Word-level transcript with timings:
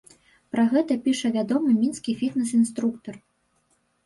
Пра 0.53 0.63
гэта 0.71 0.97
піша 1.07 1.31
вядомы 1.35 1.75
мінскі 1.83 2.17
фітнэс-інструктар. 2.23 3.15